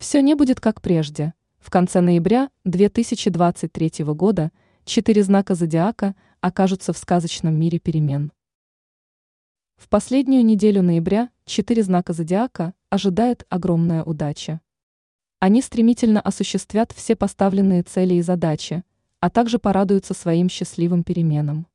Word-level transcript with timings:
Все 0.00 0.22
не 0.22 0.34
будет 0.34 0.60
как 0.60 0.80
прежде. 0.80 1.34
В 1.58 1.68
конце 1.68 2.00
ноября 2.00 2.48
2023 2.64 4.02
года 4.14 4.50
четыре 4.86 5.22
знака 5.22 5.54
зодиака 5.54 6.16
окажутся 6.40 6.94
в 6.94 6.98
сказочном 6.98 7.54
мире 7.54 7.78
перемен. 7.78 8.32
В 9.76 9.90
последнюю 9.90 10.42
неделю 10.42 10.80
ноября 10.80 11.28
четыре 11.44 11.82
знака 11.82 12.14
зодиака 12.14 12.72
ожидает 12.88 13.44
огромная 13.50 14.02
удача. 14.02 14.62
Они 15.38 15.60
стремительно 15.60 16.22
осуществят 16.22 16.92
все 16.92 17.14
поставленные 17.14 17.82
цели 17.82 18.14
и 18.14 18.22
задачи, 18.22 18.84
а 19.20 19.28
также 19.28 19.58
порадуются 19.58 20.14
своим 20.14 20.48
счастливым 20.48 21.04
переменам. 21.04 21.66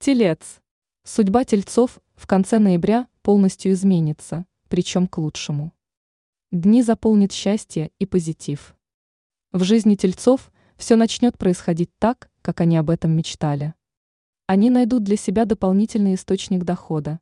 Телец. 0.00 0.60
Судьба 1.04 1.44
тельцов 1.44 1.98
в 2.14 2.26
конце 2.26 2.58
ноября 2.58 3.08
полностью 3.22 3.72
изменится, 3.72 4.44
причем 4.68 5.06
к 5.06 5.16
лучшему. 5.16 5.72
Дни 6.52 6.82
заполнит 6.82 7.30
счастье 7.30 7.92
и 8.00 8.06
позитив. 8.06 8.74
В 9.52 9.62
жизни 9.62 9.94
тельцов 9.94 10.50
все 10.76 10.96
начнет 10.96 11.38
происходить 11.38 11.90
так, 12.00 12.28
как 12.42 12.60
они 12.60 12.76
об 12.76 12.90
этом 12.90 13.12
мечтали. 13.12 13.74
Они 14.48 14.68
найдут 14.68 15.04
для 15.04 15.14
себя 15.14 15.44
дополнительный 15.44 16.14
источник 16.14 16.64
дохода. 16.64 17.20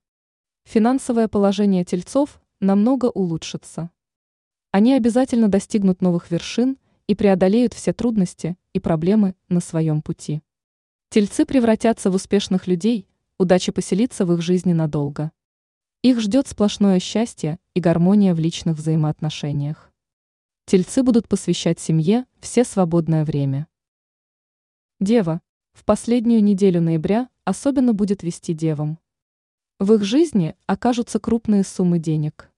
Финансовое 0.65 1.29
положение 1.29 1.85
тельцов 1.85 2.41
намного 2.61 3.11
улучшится. 3.11 3.91
Они 4.71 4.95
обязательно 4.95 5.49
достигнут 5.49 6.01
новых 6.01 6.31
вершин 6.31 6.79
и 7.07 7.15
преодолеют 7.15 7.75
все 7.75 7.93
трудности 7.93 8.57
и 8.73 8.81
проблемы 8.81 9.35
на 9.51 9.61
своем 9.61 10.01
пути. 10.01 10.41
Тельцы 11.11 11.45
превратятся 11.45 12.11
в 12.11 12.15
успешных 12.15 12.67
людей, 12.67 13.07
удача 13.37 13.73
поселится 13.73 14.25
в 14.25 14.33
их 14.33 14.41
жизни 14.41 14.73
надолго. 14.73 15.33
Их 16.09 16.21
ждет 16.21 16.49
сплошное 16.49 17.01
счастье 17.01 17.59
и 17.75 17.81
гармония 17.81 18.35
в 18.35 18.39
личных 18.39 18.79
взаимоотношениях. 18.79 19.93
Тельцы 20.65 21.03
будут 21.03 21.29
посвящать 21.29 21.81
семье 21.81 22.25
все 22.41 22.65
свободное 22.65 23.27
время. 23.27 23.67
Дева. 25.01 25.43
В 25.75 25.85
последнюю 25.85 26.43
неделю 26.43 26.81
ноября 26.81 27.29
особенно 27.45 27.93
будет 27.93 28.23
вести 28.23 28.55
девам. 28.55 28.99
В 29.79 29.93
их 29.93 30.03
жизни 30.03 30.57
окажутся 30.65 31.21
крупные 31.21 31.63
суммы 31.63 31.99
денег. 31.99 32.51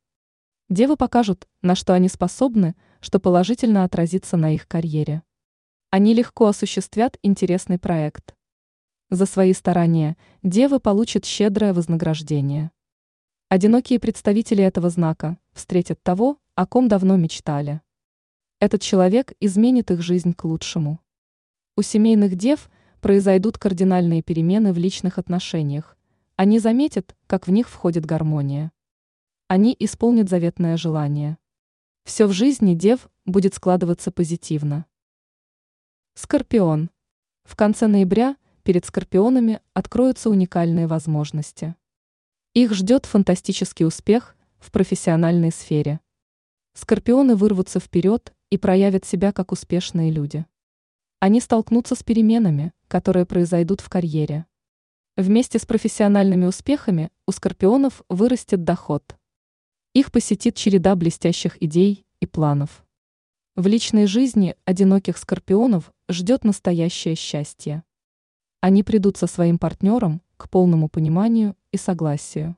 Девы 0.69 0.97
покажут, 0.97 1.49
на 1.61 1.75
что 1.75 1.93
они 1.93 2.09
способны, 2.09 2.77
что 3.01 3.19
положительно 3.19 3.83
отразится 3.83 4.37
на 4.37 4.55
их 4.55 4.69
карьере. 4.69 5.25
Они 5.91 6.15
легко 6.15 6.47
осуществят 6.47 7.19
интересный 7.25 7.81
проект. 7.81 8.37
За 9.11 9.27
свои 9.27 9.53
старания 9.55 10.17
девы 10.45 10.79
получат 10.79 11.25
щедрое 11.25 11.73
вознаграждение. 11.73 12.71
Одинокие 13.51 14.01
представители 14.01 14.65
этого 14.65 14.89
знака 14.89 15.37
встретят 15.53 16.03
того, 16.03 16.39
о 16.55 16.65
ком 16.65 16.89
давно 16.89 17.19
мечтали. 17.19 17.83
Этот 18.61 18.81
человек 18.81 19.35
изменит 19.41 19.91
их 19.91 20.01
жизнь 20.01 20.33
к 20.33 20.45
лучшему. 20.45 21.01
У 21.77 21.83
семейных 21.83 22.37
дев 22.37 22.71
произойдут 23.03 23.59
кардинальные 23.59 24.23
перемены 24.23 24.73
в 24.73 24.79
личных 24.79 25.19
отношениях. 25.19 25.99
Они 26.37 26.59
заметят, 26.59 27.15
как 27.27 27.47
в 27.47 27.51
них 27.51 27.69
входит 27.69 28.07
гармония 28.07 28.73
они 29.51 29.75
исполнят 29.81 30.29
заветное 30.29 30.77
желание. 30.77 31.37
Все 32.05 32.29
в 32.29 32.33
жизни 32.33 32.77
дев 32.77 33.11
будет 33.27 33.53
складываться 33.53 34.13
позитивно. 34.13 34.87
Скорпион. 36.15 36.89
В 37.43 37.57
конце 37.57 37.89
ноября 37.89 38.37
перед 38.63 38.85
скорпионами 38.85 39.61
откроются 39.75 40.31
уникальные 40.31 40.87
возможности. 40.87 41.75
Их 42.55 42.75
ждет 42.75 43.07
фантастический 43.07 43.87
успех 43.87 44.37
в 44.59 44.71
профессиональной 44.71 45.53
сфере. 45.53 46.01
Скорпионы 46.75 47.37
вырвутся 47.37 47.81
вперед 47.81 48.33
и 48.51 48.59
проявят 48.59 49.05
себя 49.05 49.33
как 49.33 49.53
успешные 49.53 50.11
люди. 50.11 50.47
Они 51.19 51.41
столкнутся 51.41 51.95
с 51.95 52.03
переменами, 52.03 52.73
которые 52.89 53.27
произойдут 53.27 53.81
в 53.81 53.89
карьере. 53.89 54.47
Вместе 55.17 55.59
с 55.59 55.67
профессиональными 55.67 56.47
успехами 56.47 57.11
у 57.27 57.33
скорпионов 57.33 58.03
вырастет 58.09 58.65
доход– 58.65 59.17
их 59.93 60.13
посетит 60.13 60.55
череда 60.55 60.95
блестящих 60.95 61.61
идей 61.61 62.07
и 62.21 62.27
планов. 62.27 62.87
В 63.57 63.67
личной 63.67 64.07
жизни 64.07 64.55
одиноких 64.65 65.19
скорпионов 65.19 65.91
ждет 66.09 66.45
настоящее 66.45 67.17
счастье. 67.17 67.83
Они 68.61 68.85
придут 68.85 69.17
со 69.17 69.27
своим 69.27 69.59
партнером 69.59 70.23
к 70.41 70.49
полному 70.49 70.89
пониманию 70.89 71.55
и 71.71 71.77
согласию. 71.77 72.57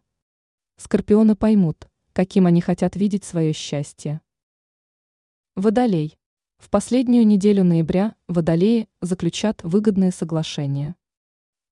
Скорпионы 0.76 1.36
поймут, 1.36 1.88
каким 2.12 2.46
они 2.46 2.60
хотят 2.60 2.96
видеть 2.96 3.24
свое 3.24 3.52
счастье. 3.52 4.20
Водолей. 5.56 6.16
В 6.58 6.70
последнюю 6.70 7.26
неделю 7.26 7.64
ноября 7.64 8.14
водолеи 8.28 8.88
заключат 9.00 9.62
выгодные 9.64 10.12
соглашения. 10.12 10.94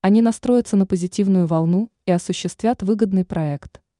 Они 0.03 0.20
настроятся 0.20 0.76
на 0.76 0.84
позитивную 0.84 1.47
волну 1.47 1.91
и 2.04 2.10
осуществят 2.10 2.82
выгодный 2.82 3.25
проект– 3.25 3.81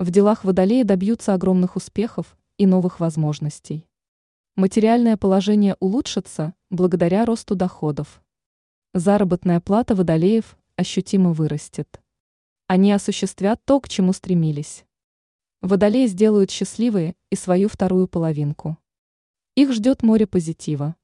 в 0.00 0.10
делах 0.10 0.44
Водолея 0.44 0.82
добьются 0.82 1.34
огромных 1.34 1.76
успехов 1.76 2.38
и 2.56 2.64
новых 2.64 3.00
возможностей. 3.00 3.86
Материальное 4.56 5.18
положение 5.18 5.76
улучшится 5.78 6.54
благодаря 6.70 7.26
росту 7.26 7.54
доходов. 7.54 8.22
Заработная 8.94 9.60
плата 9.60 9.94
Водолеев 9.94 10.56
ощутимо 10.80 11.32
вырастет. 11.32 12.00
Они 12.66 12.90
осуществят 12.90 13.62
то, 13.64 13.80
к 13.80 13.88
чему 13.88 14.12
стремились. 14.12 14.84
Водолеи 15.60 16.06
сделают 16.06 16.50
счастливые 16.50 17.14
и 17.30 17.36
свою 17.36 17.68
вторую 17.68 18.08
половинку. 18.08 18.78
Их 19.56 19.72
ждет 19.72 20.02
море 20.02 20.26
позитива. 20.26 20.96